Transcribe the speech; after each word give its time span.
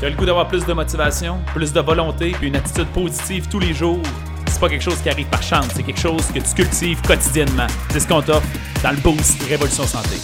Tu 0.00 0.06
as 0.06 0.10
le 0.10 0.16
goût 0.16 0.26
d'avoir 0.26 0.48
plus 0.48 0.66
de 0.66 0.72
motivation, 0.72 1.38
plus 1.54 1.72
de 1.72 1.80
volonté, 1.80 2.32
puis 2.32 2.48
une 2.48 2.56
attitude 2.56 2.88
positive 2.88 3.48
tous 3.48 3.60
les 3.60 3.72
jours? 3.72 4.02
C'est 4.48 4.58
pas 4.58 4.68
quelque 4.68 4.82
chose 4.82 5.00
qui 5.00 5.08
arrive 5.08 5.28
par 5.28 5.42
chance, 5.42 5.68
c'est 5.72 5.84
quelque 5.84 6.00
chose 6.00 6.26
que 6.32 6.40
tu 6.40 6.54
cultives 6.54 7.00
quotidiennement. 7.02 7.68
C'est 7.90 8.00
ce 8.00 8.08
qu'on 8.08 8.20
t'offre 8.20 8.46
dans 8.82 8.90
le 8.90 8.96
Boost 8.96 9.40
Révolution 9.44 9.84
Santé. 9.84 10.16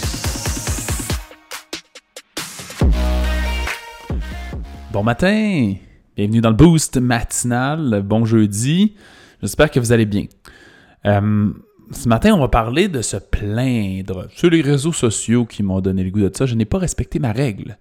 Bon 4.91 5.03
matin! 5.03 5.75
Bienvenue 6.17 6.41
dans 6.41 6.49
le 6.49 6.55
Boost 6.57 6.97
matinal. 6.97 8.03
Bon 8.05 8.25
jeudi. 8.25 8.95
J'espère 9.41 9.71
que 9.71 9.79
vous 9.79 9.93
allez 9.93 10.05
bien. 10.05 10.25
Euh, 11.05 11.49
ce 11.91 12.09
matin, 12.09 12.33
on 12.33 12.39
va 12.39 12.49
parler 12.49 12.89
de 12.89 13.01
se 13.01 13.15
plaindre. 13.15 14.27
Sur 14.35 14.49
les 14.49 14.61
réseaux 14.61 14.91
sociaux 14.91 15.45
qui 15.45 15.63
m'ont 15.63 15.79
donné 15.79 16.03
le 16.03 16.11
goût 16.11 16.19
de 16.19 16.31
ça, 16.35 16.45
je 16.45 16.55
n'ai 16.55 16.65
pas 16.65 16.77
respecté 16.77 17.19
ma 17.19 17.31
règle. 17.31 17.77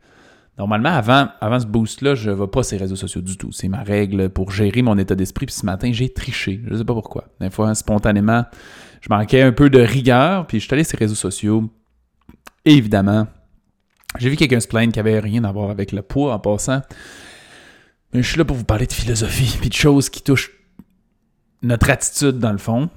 Normalement, 0.59 0.91
avant, 0.91 1.29
avant 1.41 1.59
ce 1.59 1.66
boost-là, 1.66 2.14
je 2.14 2.30
ne 2.30 2.35
vais 2.35 2.46
pas 2.46 2.62
ces 2.62 2.77
réseaux 2.77 2.96
sociaux 2.96 3.23
du 3.23 3.37
tout. 3.37 3.51
C'est 3.51 3.69
ma 3.69 3.83
règle 3.83 4.29
pour 4.29 4.51
gérer 4.51 4.83
mon 4.83 4.98
état 4.98 5.15
d'esprit. 5.15 5.47
Puis 5.47 5.55
ce 5.55 5.65
matin, 5.65 5.91
j'ai 5.92 6.12
triché. 6.12 6.61
Je 6.66 6.73
ne 6.73 6.79
sais 6.79 6.84
pas 6.84 6.92
pourquoi. 6.92 7.29
Des 7.41 7.51
fois, 7.51 7.75
spontanément, 7.75 8.45
je 9.01 9.09
manquais 9.09 9.41
un 9.41 9.52
peu 9.52 9.70
de 9.70 9.80
rigueur. 9.80 10.47
Puis 10.47 10.61
je 10.61 10.66
suis 10.66 10.75
allé 10.75 10.84
sur 10.84 10.98
les 10.98 11.06
réseaux 11.06 11.15
sociaux. 11.15 11.70
Évidemment, 12.66 13.27
j'ai 14.19 14.28
vu 14.28 14.37
quelqu'un 14.37 14.61
se 14.61 14.69
plaindre 14.69 14.92
qui 14.92 15.01
avait 15.01 15.19
rien 15.19 15.45
à 15.45 15.52
voir 15.52 15.70
avec 15.70 15.92
le 15.92 16.02
poids 16.02 16.34
en 16.34 16.39
passant. 16.39 16.83
Mais 18.12 18.23
je 18.23 18.28
suis 18.28 18.39
là 18.39 18.45
pour 18.45 18.56
vous 18.56 18.64
parler 18.64 18.87
de 18.87 18.92
philosophie. 18.92 19.56
Puis 19.61 19.70
de 19.70 19.75
choses 19.75 20.11
qui 20.11 20.23
touchent 20.23 20.51
notre 21.62 21.89
attitude 21.89 22.39
dans 22.39 22.53
le 22.53 22.59
fond 22.59 22.91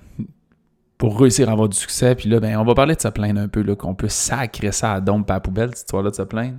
pour 0.97 1.19
réussir 1.19 1.49
à 1.49 1.53
avoir 1.53 1.69
du 1.69 1.77
succès. 1.77 2.15
Puis 2.15 2.29
là, 2.29 2.39
ben, 2.39 2.57
on 2.57 2.65
va 2.65 2.73
parler 2.73 2.95
de 2.95 3.01
se 3.01 3.07
plaindre 3.07 3.39
un 3.39 3.47
peu, 3.47 3.63
qu'on 3.75 3.95
peut 3.95 4.09
sacrer 4.09 4.71
ça 4.71 4.93
à 4.93 5.01
dompe 5.01 5.29
à 5.31 5.39
poubelle, 5.39 5.69
cette 5.69 5.79
histoire-là 5.79 6.11
de 6.11 6.15
se 6.15 6.21
plaindre. 6.23 6.57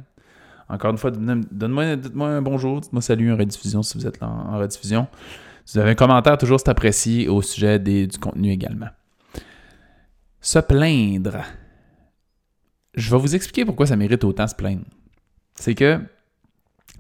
Encore 0.69 0.91
une 0.91 0.99
fois, 0.99 1.11
donne-moi 1.11 1.85
un 2.25 2.43
bonjour, 2.43 2.81
dites-moi 2.81 3.03
salut 3.03 3.33
en 3.33 3.37
rediffusion 3.37 3.83
si 3.83 3.99
vous 3.99 4.07
êtes 4.07 4.21
là 4.21 4.29
en, 4.29 4.59
rediffusion. 4.59 5.07
Si 5.65 5.77
vous 5.77 5.81
avez 5.81 5.93
un 5.93 5.95
commentaire, 5.95 6.39
toujours 6.39 6.59
c'est 6.61 6.71
apprécié 6.71 7.29
au 7.29 7.43
sujet 7.43 7.79
du 7.79 8.19
contenu 8.19 8.51
également. 8.51 8.89
Se 10.41 10.59
plaindre. 10.59 11.43
Je 12.95 13.11
vais 13.11 13.19
vous 13.19 13.35
expliquer 13.35 13.65
pourquoi 13.65 13.87
ça 13.87 13.97
mérite 13.97 14.25
autant 14.25 14.47
se 14.47 14.55
plaindre. 14.55 14.85
C'est 15.55 15.75
que 15.75 16.01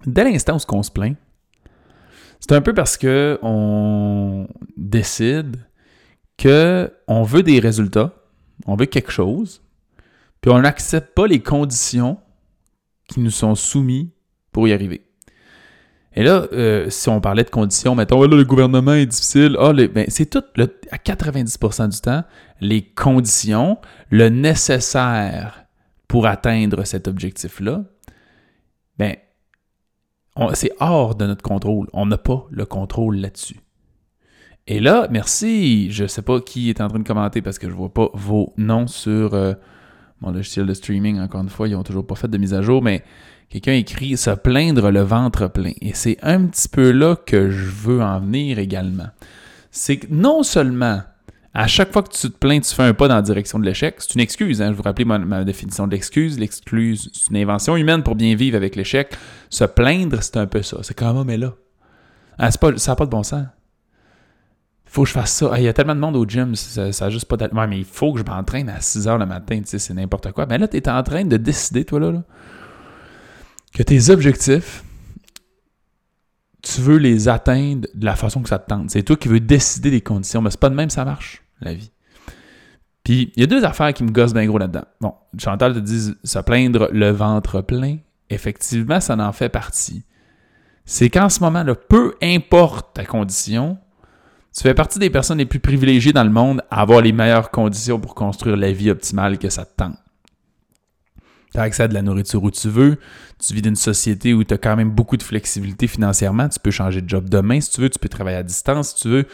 dès 0.07 0.25
l'instant 0.25 0.57
où 0.57 0.75
on 0.75 0.83
se 0.83 0.91
plaint, 0.91 1.17
c'est 2.41 2.53
un 2.53 2.61
peu 2.61 2.75
parce 2.75 2.97
que 2.97 3.39
on 3.43 4.47
décide 4.77 5.57
que 6.37 6.93
on 7.07 7.23
veut 7.23 7.43
des 7.43 7.61
résultats, 7.61 8.13
on 8.67 8.77
veut 8.77 8.87
quelque 8.87 9.11
chose, 9.11 9.63
puis 10.41 10.51
on 10.51 10.61
n'accepte 10.61 11.15
pas 11.15 11.27
les 11.27 11.41
conditions 11.41 12.19
qui 13.09 13.21
nous 13.21 13.31
sont 13.31 13.55
soumis 13.55 14.11
pour 14.53 14.69
y 14.69 14.73
arriver. 14.73 15.05
Et 16.17 16.23
là, 16.23 16.47
euh, 16.53 16.89
si 16.91 17.09
on 17.09 17.21
parlait 17.21 17.43
de 17.43 17.51
conditions, 17.51 17.95
mettons, 17.95 18.23
là, 18.23 18.37
le 18.37 18.45
gouvernement 18.45 18.95
est 18.95 19.07
difficile, 19.07 19.57
ah, 19.59 19.73
ben, 19.73 20.05
c'est 20.09 20.31
tout, 20.31 20.45
à 20.91 20.97
90% 20.97 21.89
du 21.89 22.01
temps, 22.01 22.23
les 22.61 22.83
conditions, 22.83 23.79
le 24.11 24.29
nécessaire 24.29 25.65
pour 26.07 26.27
atteindre 26.27 26.85
cet 26.85 27.09
objectif-là, 27.09 27.83
ben, 28.97 29.17
c'est 30.55 30.71
hors 30.79 31.17
de 31.17 31.27
notre 31.27 31.43
contrôle. 31.43 31.89
On 31.93 32.07
n'a 32.07 32.19
pas 32.19 32.47
le 32.51 32.65
contrôle 32.65 33.17
là-dessus. 33.17 33.59
Et 34.67 34.81
là, 34.81 35.09
merci, 35.11 35.91
je 35.91 36.05
ne 36.05 36.09
sais 36.09 36.23
pas 36.23 36.41
qui 36.41 36.71
est 36.71 36.81
en 36.81 36.89
train 36.89 37.01
de 37.01 37.07
commenter 37.07 37.43
parce 37.43 37.59
que 37.59 37.67
je 37.67 37.73
ne 37.73 37.77
vois 37.77 37.93
pas 37.93 38.11
vos 38.15 38.53
noms 38.57 38.87
sur... 38.87 39.35
Euh, 39.35 39.55
mon 40.25 40.33
logiciel 40.33 40.67
de 40.67 40.75
streaming, 40.75 41.21
encore 41.21 41.43
une 41.43 41.49
fois, 41.49 41.69
ils 41.69 41.73
n'ont 41.73 41.83
toujours 41.83 42.07
pas 42.07 42.15
fait 42.15 42.29
de 42.29 42.39
mise 42.39 42.55
à 42.55 42.63
jour, 42.63 42.83
mais 42.83 43.03
quelqu'un 43.51 43.75
écrit 43.75 44.17
se 44.17 44.31
plaindre 44.31 44.91
le 44.91 45.03
ventre 45.03 45.49
plein. 45.49 45.73
Et 45.81 45.93
c'est 45.95 46.19
un 46.23 46.47
petit 46.47 46.69
peu 46.69 46.91
là 46.91 47.17
que 47.17 47.51
je 47.51 47.65
veux 47.65 48.03
en 48.03 48.21
venir 48.21 48.59
également. 48.59 49.09
C'est 49.71 49.99
que 49.99 50.07
non 50.11 50.43
seulement 50.43 51.03
à 51.53 51.69
chaque 51.69 51.93
fois 51.93 52.03
que 52.03 52.13
tu 52.13 52.31
te 52.31 52.37
plains, 52.37 52.59
tu 52.59 52.75
fais 52.75 52.83
un 52.83 52.95
pas 52.95 53.07
dans 53.07 53.15
la 53.15 53.23
direction 53.23 53.61
de 53.61 53.65
l'échec. 53.65 53.95
C'est 53.99 54.15
une 54.15 54.21
excuse, 54.21 54.61
hein? 54.61 54.73
je 54.73 54.77
vous 54.77 54.83
rappelle 54.83 55.07
ma, 55.07 55.45
définition 55.45 55.87
de 55.87 55.93
l'excuse. 55.93 56.37
L'excuse, 56.37 57.11
c'est 57.13 57.31
une 57.31 57.37
invention 57.37 57.77
humaine 57.77 58.03
pour 58.03 58.17
bien 58.17 58.35
vivre 58.35 58.57
avec 58.57 58.75
l'échec. 58.75 59.15
Se 59.51 59.63
plaindre, 59.65 60.21
c'est 60.21 60.37
un 60.37 60.47
peu 60.47 60.63
ça. 60.63 60.79
C'est 60.83 60.97
comme, 60.97 61.17
oh, 61.17 61.25
mais 61.25 61.37
là, 61.37 61.55
ah, 62.39 62.51
pas, 62.61 62.77
ça 62.77 62.93
n'a 62.93 62.97
pas 62.97 63.07
de 63.07 63.11
bon 63.11 63.23
sens 63.23 63.47
faut 64.95 65.03
que 65.03 65.09
je 65.09 65.15
fasse 65.15 65.33
ça. 65.33 65.51
Il 65.57 65.65
y 65.65 65.69
a 65.69 65.73
tellement 65.73 65.97
de 65.97 66.01
monde 66.01 66.15
au 66.15 66.25
gym, 66.25 66.55
ça, 66.55 66.89
n'a 66.89 67.11
juste 67.11 67.27
pas 67.27 67.37
Ouais, 67.37 67.67
mais 67.67 67.79
il 67.79 67.85
faut 67.85 68.13
que 68.13 68.21
je 68.21 68.25
m'entraîne 68.25 68.69
à 68.69 68.81
6 68.81 69.09
h 69.09 69.19
le 69.19 69.27
matin, 69.27 69.59
tu 69.59 69.67
sais, 69.67 69.81
c'est 69.81 69.93
n'importe 69.93 70.31
quoi. 70.31 70.47
Ben 70.47 70.61
là, 70.61 70.69
tu 70.69 70.77
es 70.77 70.89
en 70.89 71.03
train 71.03 71.25
de 71.25 71.37
décider, 71.37 71.85
toi, 71.85 71.99
là, 71.99 72.23
que 73.75 73.83
tes 73.83 74.11
objectifs, 74.11 74.85
tu 76.63 76.81
veux 76.81 76.99
les 76.99 77.29
atteindre 77.29 77.89
de 77.93 78.05
la 78.05 78.15
façon 78.15 78.41
que 78.41 78.49
ça 78.49 78.61
te 78.61 78.69
tente. 78.69 78.91
C'est 78.91 79.03
toi 79.03 79.17
qui 79.17 79.27
veux 79.27 79.41
décider 79.41 79.91
des 79.91 80.01
conditions, 80.01 80.41
mais 80.41 80.51
c'est 80.51 80.61
pas 80.61 80.71
de 80.71 80.77
même 80.77 80.91
ça 80.91 81.05
marche, 81.05 81.43
la 81.61 81.75
vie. 81.75 81.91
Puis, 83.03 83.33
il 83.35 83.41
y 83.41 83.43
a 83.43 83.49
deux 83.49 83.65
affaires 83.65 83.93
qui 83.93 84.05
me 84.05 84.13
gossent 84.13 84.33
bien 84.33 84.47
gros 84.47 84.59
là-dedans. 84.59 84.85
Bon, 85.01 85.15
Chantal 85.39 85.75
te 85.75 85.81
dit 85.81 86.15
se 86.23 86.39
plaindre 86.39 86.89
le 86.93 87.11
ventre 87.11 87.63
plein. 87.63 87.99
Effectivement, 88.31 89.01
ça 89.01 89.17
en 89.17 89.33
fait 89.33 89.49
partie. 89.49 90.05
C'est 90.85 91.11
qu'en 91.11 91.29
ce 91.29 91.41
moment, 91.41 91.65
là, 91.65 91.75
peu 91.75 92.15
importe 92.23 92.95
ta 92.95 93.05
condition, 93.05 93.77
tu 94.57 94.63
fais 94.63 94.75
partie 94.75 95.01
des 95.01 95.11
personnes 95.11 95.39
les 95.39 95.47
plus 95.47 95.59
privilégiées 95.59 96.13
dans 96.13 96.23
le 96.23 96.31
monde 96.31 96.63
à 96.71 96.81
avoir 96.81 97.01
les 97.01 97.13
meilleures 97.13 97.51
conditions 97.51 97.99
pour 97.99 98.15
construire 98.15 98.57
la 98.57 98.71
vie 98.71 98.91
optimale 98.91 99.39
que 99.39 99.49
ça 99.49 99.65
te 99.65 99.75
tente. 99.77 99.97
Tu 101.53 101.59
as 101.59 101.63
accès 101.63 101.85
à 101.85 101.89
de 101.89 101.95
la 101.95 102.03
nourriture 102.03 102.43
où 102.43 102.51
tu 102.51 102.69
veux, 102.69 102.99
tu 103.45 103.53
vis 103.53 103.63
dans 103.63 103.71
une 103.71 103.77
société 103.77 104.33
où 104.33 104.45
tu 104.45 104.55
as 104.55 104.59
quand 104.59 104.77
même 104.77 104.91
beaucoup 104.91 105.17
de 105.17 105.25
flexibilité 105.25 105.89
financièrement, 105.89 106.49
tu 106.49 106.61
peux 106.61 106.71
changer 106.71 107.01
de 107.01 107.09
job 107.09 107.29
demain 107.29 107.61
si 107.61 107.71
tu 107.71 107.81
veux, 107.81 107.91
tu 107.91 107.99
peux 107.99 108.09
travailler 108.09 108.37
à 108.37 108.43
distance 108.45 108.91
si 108.91 109.03
tu 109.03 109.09
veux. 109.09 109.27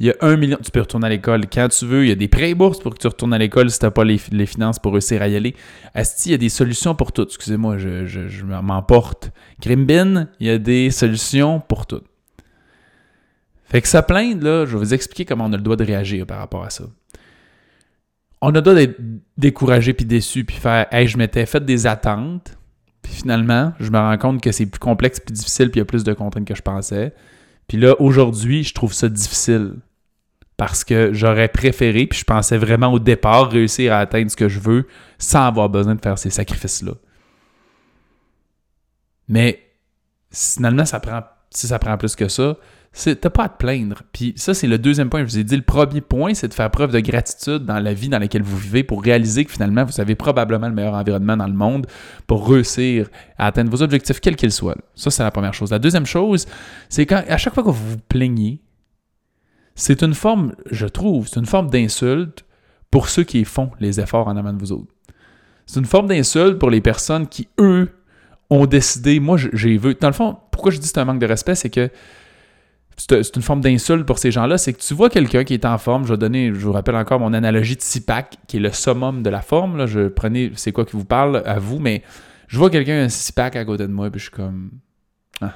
Il 0.00 0.06
y 0.06 0.10
a 0.10 0.14
un 0.20 0.36
million, 0.36 0.58
tu 0.62 0.70
peux 0.70 0.80
retourner 0.80 1.06
à 1.06 1.10
l'école 1.10 1.46
quand 1.52 1.68
tu 1.68 1.84
veux, 1.84 2.04
il 2.04 2.08
y 2.08 2.12
a 2.12 2.16
des 2.16 2.28
prêts 2.28 2.54
bourses 2.54 2.78
pour 2.78 2.94
que 2.94 2.98
tu 2.98 3.08
retournes 3.08 3.34
à 3.34 3.38
l'école 3.38 3.70
si 3.70 3.80
tu 3.80 3.84
n'as 3.84 3.90
pas 3.90 4.04
les, 4.04 4.18
finances 4.18 4.78
pour 4.78 4.92
réussir 4.92 5.22
à 5.22 5.28
y 5.28 5.34
aller. 5.34 5.56
Asti, 5.94 6.28
il 6.28 6.32
y 6.32 6.34
a 6.36 6.38
des 6.38 6.48
solutions 6.48 6.94
pour 6.94 7.10
tout. 7.10 7.24
Excusez-moi, 7.24 7.78
je, 7.78 8.06
je, 8.06 8.28
je 8.28 8.44
m'emporte. 8.44 9.32
Grimbin, 9.60 10.28
il 10.38 10.46
y 10.46 10.50
a 10.50 10.58
des 10.58 10.92
solutions 10.92 11.58
pour 11.58 11.86
tout. 11.86 12.02
Fait 13.68 13.82
que 13.82 13.88
ça 13.88 14.02
plaindre, 14.02 14.44
là, 14.44 14.66
je 14.66 14.72
vais 14.72 14.78
vous 14.78 14.94
expliquer 14.94 15.24
comment 15.24 15.44
on 15.44 15.52
a 15.52 15.56
le 15.56 15.62
droit 15.62 15.76
de 15.76 15.84
réagir 15.84 16.26
par 16.26 16.38
rapport 16.38 16.64
à 16.64 16.70
ça. 16.70 16.84
On 18.40 18.48
a 18.48 18.52
le 18.52 18.62
droit 18.62 18.74
d'être 18.74 18.96
découragé 19.36 19.92
puis 19.92 20.06
déçu 20.06 20.44
puis 20.44 20.56
faire 20.56 20.86
Hey, 20.90 21.06
je 21.06 21.18
m'étais 21.18 21.44
fait 21.44 21.64
des 21.64 21.86
attentes, 21.86 22.56
puis 23.02 23.12
finalement, 23.12 23.72
je 23.78 23.90
me 23.90 23.98
rends 23.98 24.16
compte 24.16 24.40
que 24.40 24.52
c'est 24.52 24.66
plus 24.66 24.78
complexe 24.78 25.20
plus 25.20 25.32
difficile 25.32 25.70
puis 25.70 25.78
il 25.78 25.80
y 25.80 25.82
a 25.82 25.86
plus 25.86 26.04
de 26.04 26.12
contraintes 26.14 26.46
que 26.46 26.54
je 26.54 26.62
pensais. 26.62 27.14
Puis 27.66 27.76
là, 27.76 27.94
aujourd'hui, 28.00 28.64
je 28.64 28.72
trouve 28.72 28.94
ça 28.94 29.08
difficile 29.08 29.74
parce 30.56 30.82
que 30.82 31.12
j'aurais 31.12 31.48
préféré, 31.48 32.06
puis 32.06 32.18
je 32.18 32.24
pensais 32.24 32.56
vraiment 32.56 32.92
au 32.92 32.98
départ 32.98 33.50
réussir 33.50 33.92
à 33.92 33.98
atteindre 33.98 34.30
ce 34.30 34.36
que 34.36 34.48
je 34.48 34.58
veux 34.58 34.88
sans 35.18 35.46
avoir 35.46 35.68
besoin 35.68 35.94
de 35.94 36.00
faire 36.00 36.18
ces 36.18 36.30
sacrifices-là. 36.30 36.94
Mais 39.28 39.62
finalement, 40.32 40.84
ça 40.84 41.00
prend, 41.00 41.22
si 41.50 41.66
ça 41.66 41.78
prend 41.78 41.96
plus 41.98 42.16
que 42.16 42.28
ça, 42.28 42.56
T'as 42.92 43.30
pas 43.30 43.44
à 43.44 43.48
te 43.48 43.58
plaindre. 43.58 44.02
Puis 44.12 44.32
ça, 44.36 44.54
c'est 44.54 44.66
le 44.66 44.78
deuxième 44.78 45.08
point. 45.08 45.20
Je 45.20 45.26
vous 45.26 45.38
ai 45.38 45.44
dit, 45.44 45.56
le 45.56 45.62
premier 45.62 46.00
point, 46.00 46.34
c'est 46.34 46.48
de 46.48 46.54
faire 46.54 46.70
preuve 46.70 46.90
de 46.92 47.00
gratitude 47.00 47.64
dans 47.64 47.78
la 47.78 47.94
vie 47.94 48.08
dans 48.08 48.18
laquelle 48.18 48.42
vous 48.42 48.56
vivez 48.56 48.82
pour 48.82 49.02
réaliser 49.02 49.44
que 49.44 49.52
finalement, 49.52 49.84
vous 49.84 50.00
avez 50.00 50.14
probablement 50.14 50.68
le 50.68 50.74
meilleur 50.74 50.94
environnement 50.94 51.36
dans 51.36 51.46
le 51.46 51.52
monde 51.52 51.86
pour 52.26 52.48
réussir 52.48 53.08
à 53.36 53.46
atteindre 53.46 53.70
vos 53.70 53.82
objectifs, 53.82 54.20
quels 54.20 54.36
qu'ils 54.36 54.52
soient. 54.52 54.76
Ça, 54.94 55.10
c'est 55.10 55.22
la 55.22 55.30
première 55.30 55.54
chose. 55.54 55.70
La 55.70 55.78
deuxième 55.78 56.06
chose, 56.06 56.46
c'est 56.88 57.06
quand, 57.06 57.22
à 57.28 57.36
chaque 57.36 57.54
fois 57.54 57.62
que 57.62 57.70
vous 57.70 57.90
vous 57.90 57.98
plaignez, 58.08 58.62
c'est 59.74 60.02
une 60.02 60.14
forme, 60.14 60.54
je 60.70 60.86
trouve, 60.86 61.28
c'est 61.28 61.38
une 61.38 61.46
forme 61.46 61.70
d'insulte 61.70 62.44
pour 62.90 63.08
ceux 63.08 63.22
qui 63.22 63.44
font 63.44 63.70
les 63.78 64.00
efforts 64.00 64.26
en 64.26 64.36
amont 64.36 64.52
de 64.52 64.58
vous 64.58 64.72
autres. 64.72 64.92
C'est 65.66 65.78
une 65.78 65.86
forme 65.86 66.08
d'insulte 66.08 66.58
pour 66.58 66.70
les 66.70 66.80
personnes 66.80 67.28
qui, 67.28 67.48
eux, 67.60 67.90
ont 68.50 68.66
décidé, 68.66 69.20
moi, 69.20 69.36
j'ai 69.36 69.76
vu. 69.76 69.94
Dans 70.00 70.08
le 70.08 70.14
fond, 70.14 70.36
pourquoi 70.50 70.72
je 70.72 70.78
dis 70.78 70.88
que 70.88 70.88
c'est 70.88 70.98
un 70.98 71.04
manque 71.04 71.20
de 71.20 71.26
respect, 71.26 71.54
c'est 71.54 71.70
que 71.70 71.90
c'est 72.98 73.36
une 73.36 73.42
forme 73.42 73.60
d'insulte 73.60 74.04
pour 74.04 74.18
ces 74.18 74.30
gens-là, 74.30 74.58
c'est 74.58 74.72
que 74.72 74.80
tu 74.80 74.92
vois 74.92 75.08
quelqu'un 75.08 75.44
qui 75.44 75.54
est 75.54 75.64
en 75.64 75.78
forme, 75.78 76.04
je 76.04 76.10
vais 76.10 76.18
donner, 76.18 76.48
je 76.48 76.58
vous 76.58 76.72
rappelle 76.72 76.96
encore 76.96 77.20
mon 77.20 77.32
analogie 77.32 77.76
de 77.76 77.80
six-pack, 77.80 78.38
qui 78.48 78.56
est 78.56 78.60
le 78.60 78.72
summum 78.72 79.22
de 79.22 79.30
la 79.30 79.40
forme, 79.40 79.76
là, 79.76 79.86
je 79.86 80.08
prenais, 80.08 80.50
c'est 80.56 80.72
quoi 80.72 80.84
qui 80.84 80.96
vous 80.96 81.04
parle 81.04 81.42
à 81.46 81.58
vous, 81.58 81.78
mais 81.78 82.02
je 82.48 82.58
vois 82.58 82.70
quelqu'un 82.70 83.04
un 83.04 83.08
six-pack 83.08 83.56
à 83.56 83.64
côté 83.64 83.86
de 83.86 83.92
moi, 83.92 84.10
puis 84.10 84.18
je 84.18 84.24
suis 84.24 84.32
comme, 84.32 84.70
ah. 85.40 85.54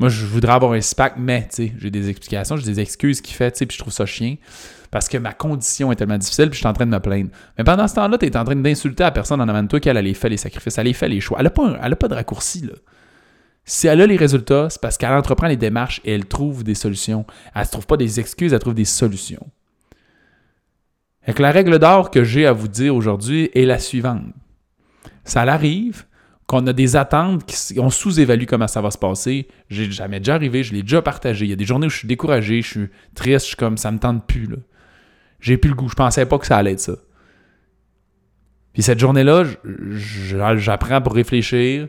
Moi, 0.00 0.08
je 0.08 0.26
voudrais 0.26 0.52
avoir 0.52 0.72
un 0.72 0.80
six-pack, 0.80 1.14
mais, 1.16 1.42
tu 1.42 1.68
sais, 1.68 1.72
j'ai 1.78 1.90
des 1.90 2.08
explications, 2.08 2.56
j'ai 2.56 2.66
des 2.66 2.80
excuses 2.80 3.20
qu'il 3.20 3.36
fait, 3.36 3.52
tu 3.52 3.58
sais, 3.58 3.66
puis 3.66 3.76
je 3.76 3.82
trouve 3.82 3.92
ça 3.92 4.04
chien, 4.04 4.36
parce 4.90 5.08
que 5.08 5.16
ma 5.16 5.32
condition 5.32 5.92
est 5.92 5.96
tellement 5.96 6.18
difficile, 6.18 6.46
puis 6.46 6.56
je 6.56 6.60
suis 6.60 6.66
en 6.66 6.72
train 6.72 6.86
de 6.86 6.90
me 6.90 6.98
plaindre. 6.98 7.30
Mais 7.56 7.62
pendant 7.62 7.86
ce 7.86 7.94
temps-là, 7.94 8.18
tu 8.18 8.26
es 8.26 8.36
en 8.36 8.44
train 8.44 8.56
d'insulter 8.56 9.04
la 9.04 9.12
personne 9.12 9.40
en 9.40 9.48
avant 9.48 9.62
de 9.62 9.68
toi 9.68 9.78
qu'elle 9.78 9.96
a 9.96 10.02
les 10.02 10.16
les 10.24 10.36
sacrifices, 10.36 10.76
elle 10.78 10.88
a 10.88 10.92
fait 10.92 11.08
les 11.08 11.20
choix. 11.20 11.38
Elle 11.38 11.44
n'a 11.44 11.50
pas, 11.50 11.78
elle 11.80 11.94
pas 11.94 12.08
de 12.08 12.14
raccourci, 12.14 12.62
là. 12.62 12.72
Si 13.64 13.86
elle 13.86 14.00
a 14.00 14.06
les 14.06 14.16
résultats, 14.16 14.68
c'est 14.70 14.80
parce 14.80 14.98
qu'elle 14.98 15.12
entreprend 15.12 15.46
les 15.46 15.56
démarches 15.56 16.00
et 16.04 16.12
elle 16.12 16.26
trouve 16.26 16.64
des 16.64 16.74
solutions. 16.74 17.24
Elle 17.54 17.60
ne 17.60 17.66
se 17.66 17.70
trouve 17.70 17.86
pas 17.86 17.96
des 17.96 18.18
excuses, 18.18 18.52
elle 18.52 18.58
trouve 18.58 18.74
des 18.74 18.84
solutions. 18.84 19.46
Et 21.26 21.32
la 21.34 21.52
règle 21.52 21.78
d'or 21.78 22.10
que 22.10 22.24
j'ai 22.24 22.46
à 22.46 22.52
vous 22.52 22.68
dire 22.68 22.94
aujourd'hui 22.94 23.50
est 23.54 23.66
la 23.66 23.78
suivante. 23.78 24.24
Ça 25.24 25.42
arrive 25.42 26.06
qu'on 26.46 26.66
a 26.66 26.72
des 26.72 26.96
attentes, 26.96 27.44
qu'on 27.76 27.90
sous-évalue 27.90 28.46
comment 28.46 28.66
ça 28.66 28.80
va 28.80 28.90
se 28.90 28.98
passer. 28.98 29.46
J'ai 29.68 29.88
jamais 29.90 30.18
déjà 30.18 30.34
arrivé, 30.34 30.64
je 30.64 30.74
l'ai 30.74 30.82
déjà 30.82 31.02
partagé. 31.02 31.44
Il 31.44 31.50
y 31.50 31.52
a 31.52 31.56
des 31.56 31.66
journées 31.66 31.86
où 31.86 31.90
je 31.90 31.98
suis 31.98 32.08
découragé, 32.08 32.62
je 32.62 32.68
suis 32.68 32.88
triste, 33.14 33.44
je 33.44 33.48
suis 33.50 33.56
comme 33.56 33.76
ça 33.76 33.92
me 33.92 33.98
tente 33.98 34.26
plus. 34.26 34.48
J'ai 35.38 35.58
plus 35.58 35.68
le 35.68 35.76
goût, 35.76 35.88
je 35.88 35.94
pensais 35.94 36.26
pas 36.26 36.38
que 36.38 36.46
ça 36.46 36.56
allait 36.56 36.72
être 36.72 36.80
ça. 36.80 36.96
Puis 38.72 38.82
cette 38.82 38.98
journée-là, 38.98 39.44
j'apprends 40.56 41.00
pour 41.00 41.14
réfléchir, 41.14 41.88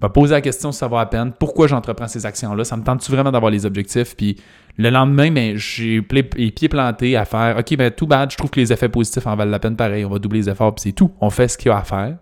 me 0.00 0.08
poser 0.08 0.34
la 0.34 0.40
question 0.40 0.70
si 0.70 0.78
ça 0.78 0.88
va 0.88 1.00
à 1.00 1.06
peine, 1.06 1.32
pourquoi 1.32 1.66
j'entreprends 1.66 2.06
ces 2.06 2.24
actions-là, 2.24 2.64
ça 2.64 2.76
me 2.76 2.84
tente-tu 2.84 3.10
vraiment 3.10 3.32
d'avoir 3.32 3.50
les 3.50 3.66
objectifs, 3.66 4.16
puis 4.16 4.36
le 4.76 4.90
lendemain, 4.90 5.30
ben, 5.32 5.56
j'ai 5.56 6.00
les 6.10 6.22
pieds 6.22 6.68
plantés 6.68 7.16
à 7.16 7.24
faire, 7.24 7.58
ok, 7.58 7.76
ben 7.76 7.90
tout 7.90 8.06
bad, 8.06 8.30
je 8.30 8.36
trouve 8.36 8.50
que 8.50 8.60
les 8.60 8.72
effets 8.72 8.88
positifs 8.88 9.26
en 9.26 9.34
valent 9.34 9.50
la 9.50 9.58
peine 9.58 9.76
pareil, 9.76 10.04
on 10.04 10.10
va 10.10 10.18
doubler 10.18 10.40
les 10.40 10.50
efforts, 10.50 10.74
puis 10.74 10.82
c'est 10.82 10.92
tout, 10.92 11.12
on 11.20 11.30
fait 11.30 11.48
ce 11.48 11.58
qu'il 11.58 11.68
y 11.68 11.72
a 11.72 11.78
à 11.78 11.82
faire. 11.82 12.16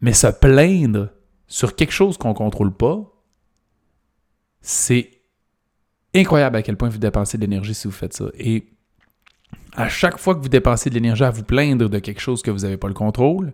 Mais 0.00 0.12
se 0.12 0.28
plaindre 0.28 1.10
sur 1.46 1.74
quelque 1.74 1.92
chose 1.92 2.16
qu'on 2.16 2.30
ne 2.30 2.34
contrôle 2.34 2.72
pas, 2.72 3.00
c'est 4.60 5.10
incroyable 6.14 6.56
à 6.56 6.62
quel 6.62 6.76
point 6.76 6.88
vous 6.88 6.98
dépensez 6.98 7.38
de 7.38 7.42
l'énergie 7.42 7.74
si 7.74 7.88
vous 7.88 7.92
faites 7.92 8.14
ça. 8.14 8.26
Et 8.38 8.68
à 9.74 9.88
chaque 9.88 10.18
fois 10.18 10.34
que 10.34 10.40
vous 10.40 10.48
dépensez 10.48 10.90
de 10.90 10.94
l'énergie 10.94 11.24
à 11.24 11.30
vous 11.30 11.42
plaindre 11.42 11.88
de 11.88 11.98
quelque 11.98 12.20
chose 12.20 12.42
que 12.42 12.50
vous 12.50 12.60
n'avez 12.60 12.76
pas 12.76 12.88
le 12.88 12.94
contrôle, 12.94 13.52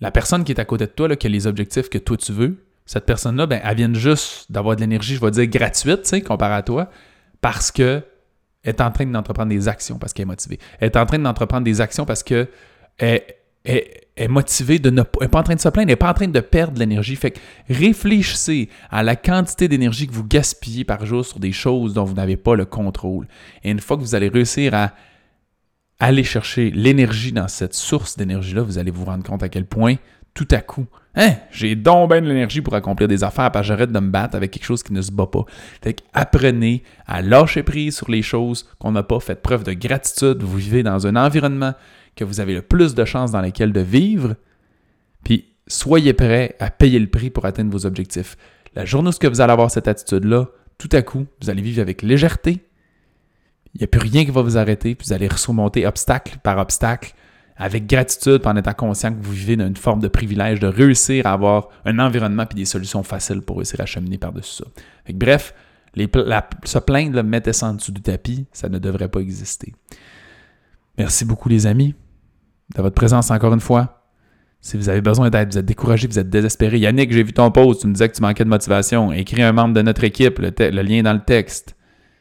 la 0.00 0.10
personne 0.10 0.44
qui 0.44 0.52
est 0.52 0.60
à 0.60 0.64
côté 0.64 0.86
de 0.86 0.90
toi, 0.90 1.14
qui 1.16 1.26
a 1.26 1.30
les 1.30 1.46
objectifs 1.46 1.88
que 1.88 1.98
toi 1.98 2.16
tu 2.16 2.32
veux, 2.32 2.64
cette 2.86 3.06
personne-là, 3.06 3.46
ben, 3.46 3.60
elle 3.62 3.76
vient 3.76 3.94
juste 3.94 4.50
d'avoir 4.50 4.74
de 4.74 4.80
l'énergie, 4.80 5.14
je 5.14 5.20
vais 5.20 5.30
dire 5.30 5.46
gratuite, 5.46 6.24
comparé 6.24 6.54
à 6.54 6.62
toi, 6.62 6.90
parce 7.40 7.70
que 7.70 8.02
est 8.64 8.80
en 8.80 8.90
train 8.90 9.06
d'entreprendre 9.06 9.50
des 9.50 9.68
actions 9.68 9.98
parce 9.98 10.12
qu'elle 10.12 10.24
est 10.24 10.26
motivée. 10.26 10.58
Elle 10.80 10.86
est 10.86 10.96
en 10.96 11.06
train 11.06 11.18
d'entreprendre 11.18 11.64
des 11.64 11.80
actions 11.80 12.04
parce 12.04 12.22
que 12.22 12.48
elle, 12.98 13.22
est 13.64 14.28
motivée 14.28 14.78
de 14.78 14.90
ne 14.90 15.02
pas, 15.02 15.28
pas 15.28 15.40
en 15.40 15.42
train 15.42 15.54
de 15.54 15.60
se 15.60 15.68
plaindre, 15.68 15.88
elle 15.88 15.92
n'est 15.92 15.96
pas 15.96 16.10
en 16.10 16.14
train 16.14 16.28
de 16.28 16.40
perdre 16.40 16.74
de 16.74 16.78
l'énergie. 16.78 17.16
Fait 17.16 17.30
que 17.30 17.40
réfléchissez 17.68 18.68
à 18.90 19.02
la 19.02 19.16
quantité 19.16 19.68
d'énergie 19.68 20.06
que 20.06 20.12
vous 20.12 20.24
gaspillez 20.24 20.84
par 20.84 21.06
jour 21.06 21.24
sur 21.24 21.38
des 21.38 21.52
choses 21.52 21.94
dont 21.94 22.04
vous 22.04 22.14
n'avez 22.14 22.36
pas 22.36 22.54
le 22.54 22.64
contrôle. 22.64 23.26
Et 23.62 23.70
une 23.70 23.80
fois 23.80 23.96
que 23.96 24.02
vous 24.02 24.14
allez 24.14 24.28
réussir 24.28 24.74
à 24.74 24.92
aller 26.00 26.24
chercher 26.24 26.70
l'énergie 26.70 27.32
dans 27.32 27.48
cette 27.48 27.74
source 27.74 28.16
d'énergie-là, 28.16 28.62
vous 28.62 28.78
allez 28.78 28.90
vous 28.90 29.04
rendre 29.04 29.22
compte 29.22 29.42
à 29.42 29.48
quel 29.48 29.66
point 29.66 29.96
tout 30.34 30.48
à 30.52 30.60
coup, 30.60 30.86
hein, 31.16 31.34
j'ai 31.50 31.74
donc 31.74 32.10
bien 32.10 32.20
de 32.20 32.26
l'énergie 32.26 32.60
pour 32.60 32.74
accomplir 32.74 33.08
des 33.08 33.24
affaires, 33.24 33.50
parce 33.50 33.66
j'arrête 33.66 33.90
de 33.90 33.98
me 33.98 34.10
battre 34.10 34.36
avec 34.36 34.52
quelque 34.52 34.64
chose 34.64 34.82
qui 34.82 34.92
ne 34.92 35.02
se 35.02 35.10
bat 35.10 35.26
pas. 35.26 35.44
Fait 35.82 35.94
que 35.94 36.02
apprenez 36.12 36.82
à 37.06 37.20
lâcher 37.20 37.62
prise 37.62 37.96
sur 37.96 38.10
les 38.10 38.22
choses 38.22 38.68
qu'on 38.78 38.92
n'a 38.92 39.02
pas, 39.02 39.20
faites 39.20 39.42
preuve 39.42 39.64
de 39.64 39.72
gratitude, 39.72 40.42
vous 40.42 40.56
vivez 40.56 40.82
dans 40.82 41.06
un 41.06 41.16
environnement 41.16 41.74
que 42.16 42.24
vous 42.24 42.40
avez 42.40 42.54
le 42.54 42.62
plus 42.62 42.94
de 42.94 43.04
chances 43.04 43.32
dans 43.32 43.40
lequel 43.40 43.72
de 43.72 43.80
vivre, 43.80 44.36
puis 45.24 45.46
soyez 45.66 46.12
prêts 46.12 46.56
à 46.60 46.70
payer 46.70 46.98
le 46.98 47.08
prix 47.08 47.30
pour 47.30 47.44
atteindre 47.44 47.72
vos 47.72 47.86
objectifs. 47.86 48.36
La 48.74 48.84
journée 48.84 49.10
où 49.10 49.28
vous 49.28 49.40
allez 49.40 49.52
avoir 49.52 49.70
cette 49.70 49.88
attitude-là, 49.88 50.46
tout 50.78 50.88
à 50.92 51.02
coup, 51.02 51.26
vous 51.42 51.50
allez 51.50 51.62
vivre 51.62 51.82
avec 51.82 52.02
légèreté, 52.02 52.60
il 53.74 53.80
n'y 53.80 53.84
a 53.84 53.86
plus 53.86 54.00
rien 54.00 54.24
qui 54.24 54.30
va 54.30 54.42
vous 54.42 54.58
arrêter, 54.58 54.94
puis 54.94 55.06
vous 55.06 55.12
allez 55.12 55.28
surmonter 55.36 55.86
obstacle 55.86 56.38
par 56.42 56.58
obstacle 56.58 57.14
avec 57.56 57.86
gratitude, 57.86 58.40
en 58.46 58.56
étant 58.56 58.72
conscient 58.72 59.12
que 59.12 59.22
vous 59.22 59.32
vivez 59.32 59.54
dans 59.54 59.66
une 59.66 59.76
forme 59.76 60.00
de 60.00 60.08
privilège 60.08 60.60
de 60.60 60.66
réussir 60.66 61.26
à 61.26 61.32
avoir 61.32 61.68
un 61.84 61.98
environnement 61.98 62.46
et 62.50 62.54
des 62.54 62.64
solutions 62.64 63.02
faciles 63.02 63.42
pour 63.42 63.58
réussir 63.58 63.80
à 63.82 63.86
cheminer 63.86 64.16
par-dessus 64.16 64.62
ça. 64.62 65.12
bref, 65.12 65.54
se 65.94 66.78
plaindre, 66.78 67.22
mettre 67.22 67.52
ça 67.54 67.66
en 67.66 67.74
dessous 67.74 67.92
du 67.92 68.00
tapis, 68.00 68.46
ça 68.52 68.70
ne 68.70 68.78
devrait 68.78 69.08
pas 69.08 69.20
exister. 69.20 69.74
Merci 70.96 71.26
beaucoup, 71.26 71.50
les 71.50 71.66
amis, 71.66 71.94
de 72.74 72.82
votre 72.82 72.94
présence 72.94 73.30
encore 73.30 73.52
une 73.52 73.60
fois. 73.60 74.06
Si 74.62 74.78
vous 74.78 74.88
avez 74.88 75.02
besoin 75.02 75.28
d'aide, 75.28 75.52
vous 75.52 75.58
êtes 75.58 75.66
découragé, 75.66 76.06
vous 76.06 76.18
êtes 76.18 76.30
désespéré. 76.30 76.78
Yannick, 76.78 77.12
j'ai 77.12 77.22
vu 77.22 77.32
ton 77.32 77.50
post, 77.50 77.82
tu 77.82 77.86
me 77.86 77.92
disais 77.92 78.08
que 78.08 78.14
tu 78.14 78.22
manquais 78.22 78.44
de 78.44 78.48
motivation. 78.48 79.12
Écris 79.12 79.42
un 79.42 79.52
membre 79.52 79.74
de 79.74 79.82
notre 79.82 80.04
équipe, 80.04 80.38
le 80.38 80.82
lien 80.82 81.02
dans 81.02 81.12
le 81.12 81.22
texte. 81.22 81.76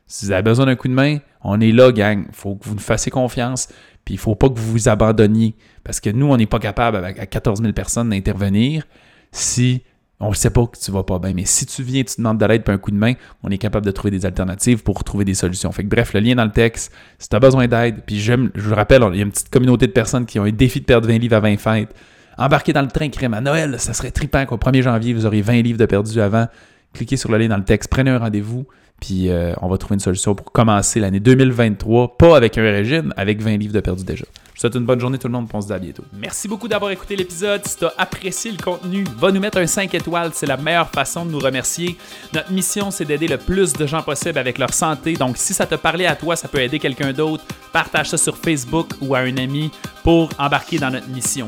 Si 0.10 0.26
vous 0.26 0.32
avez 0.32 0.42
besoin 0.42 0.66
d'un 0.66 0.76
coup 0.76 0.88
de 0.88 0.94
main, 0.94 1.20
on 1.44 1.62
est 1.62 1.72
là, 1.72 1.92
gang. 1.92 2.26
Il 2.28 2.36
faut 2.36 2.56
que 2.56 2.68
vous 2.68 2.74
nous 2.74 2.82
fassiez 2.82 3.12
confiance. 3.12 3.70
Puis 4.04 4.16
il 4.16 4.18
ne 4.18 4.22
faut 4.22 4.36
pas 4.36 4.50
que 4.50 4.58
vous 4.58 4.72
vous 4.72 4.90
abandonniez. 4.90 5.56
Parce 5.84 6.00
que 6.00 6.10
nous, 6.10 6.26
on 6.26 6.36
n'est 6.36 6.48
pas 6.48 6.60
capable, 6.60 6.98
avec 6.98 7.20
à 7.20 7.28
14 7.28 7.62
000 7.62 7.74
personnes, 7.74 8.10
d'intervenir 8.10 8.86
si 9.32 9.84
on 10.20 10.32
ne 10.32 10.36
sait 10.36 10.50
pas 10.50 10.66
que 10.66 10.78
tu 10.78 10.90
vas 10.92 11.04
pas 11.04 11.20
bien. 11.20 11.34
Mais 11.34 11.46
si 11.46 11.68
tu 11.68 11.84
viens, 11.84 12.04
tu 12.04 12.16
demandes 12.18 12.40
de 12.40 12.46
l'aide 12.46 12.64
pour 12.64 12.74
un 12.74 12.80
coup 12.80 12.90
de 12.90 12.98
main, 12.98 13.14
on 13.44 13.52
est 13.52 13.60
capable 13.60 13.86
de 13.86 13.92
trouver 13.92 14.10
des 14.10 14.26
alternatives 14.26 14.82
pour 14.82 15.04
trouver 15.04 15.26
des 15.26 15.36
solutions. 15.36 15.72
Fait 15.72 15.84
que 15.84 15.90
bref, 15.90 16.14
le 16.14 16.22
lien 16.22 16.36
dans 16.36 16.44
le 16.44 16.52
texte, 16.52 16.92
si 17.20 17.30
tu 17.30 17.36
as 17.36 17.40
besoin 17.40 17.68
d'aide, 17.68 18.02
puis 18.06 18.20
je 18.20 18.34
vous 18.34 18.76
rappelle, 18.76 19.04
il 19.14 19.18
y 19.18 19.20
a 19.20 19.24
une 19.26 19.32
petite 19.32 19.52
communauté 19.52 19.86
de 19.86 19.92
personnes 19.92 20.26
qui 20.26 20.40
ont 20.40 20.44
un 20.44 20.52
défi 20.52 20.82
de 20.82 20.86
perdre 20.86 21.08
20 21.08 21.20
livres 21.20 21.36
à 21.36 21.40
20 21.40 21.58
fêtes. 21.58 21.94
Embarquez 22.38 22.74
dans 22.74 22.82
le 22.82 22.88
train 22.88 23.10
crème 23.10 23.36
à 23.36 23.42
Noël, 23.42 23.80
ça 23.80 23.94
serait 23.94 24.12
trippant 24.12 24.46
qu'au 24.46 24.58
1er 24.58 24.82
janvier, 24.82 25.14
vous 25.14 25.26
auriez 25.26 25.42
20 25.42 25.62
livres 25.62 25.78
de 25.78 25.86
perdus 25.86 26.20
avant. 26.20 26.48
Cliquez 26.94 27.18
sur 27.18 27.32
le 27.32 27.38
lien 27.38 27.48
dans 27.48 27.58
le 27.58 27.64
texte, 27.64 27.90
prenez 27.90 28.12
un 28.12 28.20
rendez-vous. 28.20 28.66
Puis 29.00 29.30
euh, 29.30 29.54
on 29.62 29.70
va 29.70 29.78
trouver 29.78 29.96
une 29.96 30.02
solution 30.02 30.36
pour 30.36 30.52
commencer 30.52 31.00
l'année 31.00 31.20
2023, 31.20 32.18
pas 32.18 32.36
avec 32.36 32.58
un 32.58 32.64
régime, 32.64 33.14
avec 33.16 33.42
20 33.42 33.58
livres 33.58 33.74
de 33.74 33.80
perdu 33.80 34.04
déjà. 34.04 34.26
Je 34.60 34.66
vous 34.66 34.72
souhaite 34.72 34.76
une 34.76 34.86
bonne 34.86 35.00
journée 35.00 35.18
tout 35.18 35.28
le 35.28 35.32
monde, 35.32 35.48
on 35.54 35.62
se 35.62 35.68
dit 35.68 35.74
à 35.74 35.80
bientôt. 35.80 36.04
Merci 36.12 36.50
beaucoup 36.50 36.68
d'avoir 36.68 36.92
écouté 36.92 37.16
l'épisode. 37.16 37.66
Si 37.66 37.78
tu 37.78 37.86
as 37.86 37.94
apprécié 37.98 38.52
le 38.52 38.58
contenu, 38.58 39.06
va 39.18 39.32
nous 39.32 39.40
mettre 39.40 39.58
un 39.58 39.68
5 39.68 39.94
étoiles, 39.94 40.32
c'est 40.34 40.48
la 40.48 40.58
meilleure 40.58 40.90
façon 40.90 41.26
de 41.26 41.32
nous 41.32 41.40
remercier. 41.40 41.98
Notre 42.34 42.52
mission, 42.52 42.92
c'est 42.92 43.06
d'aider 43.06 43.28
le 43.28 43.38
plus 43.38 43.72
de 43.72 43.88
gens 43.88 44.02
possible 44.02 44.38
avec 44.38 44.58
leur 44.58 44.74
santé. 44.74 45.14
Donc 45.14 45.38
si 45.38 45.54
ça 45.54 45.66
te 45.66 45.76
parlait 45.76 46.08
à 46.08 46.18
toi, 46.18 46.36
ça 46.36 46.50
peut 46.50 46.60
aider 46.60 46.78
quelqu'un 46.78 47.14
d'autre, 47.14 47.46
partage 47.72 48.10
ça 48.10 48.18
sur 48.18 48.36
Facebook 48.36 48.90
ou 49.00 49.16
à 49.16 49.20
un 49.20 49.38
ami 49.38 49.72
pour 50.04 50.30
embarquer 50.38 50.78
dans 50.78 50.90
notre 50.90 51.08
mission. 51.08 51.48